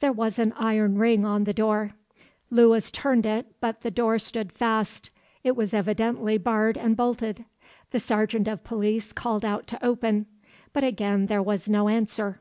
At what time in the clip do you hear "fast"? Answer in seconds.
4.50-5.10